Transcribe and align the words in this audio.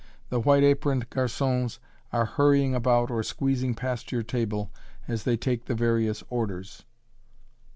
The 0.29 0.39
white 0.39 0.63
aproned 0.63 1.11
garçons 1.11 1.77
are 2.11 2.25
hurrying 2.25 2.73
about 2.73 3.11
or 3.11 3.21
squeezing 3.21 3.75
past 3.75 4.11
your 4.11 4.23
table, 4.23 4.71
as 5.07 5.25
they 5.25 5.37
take 5.37 5.65
the 5.65 5.75
various 5.75 6.23
orders. 6.31 6.85